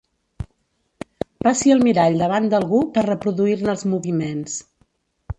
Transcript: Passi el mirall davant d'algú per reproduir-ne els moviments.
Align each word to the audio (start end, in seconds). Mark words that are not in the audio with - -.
Passi 1.47 1.73
el 1.75 1.83
mirall 1.87 2.17
davant 2.21 2.47
d'algú 2.53 2.79
per 2.95 3.03
reproduir-ne 3.07 3.71
els 3.75 3.85
moviments. 3.93 4.57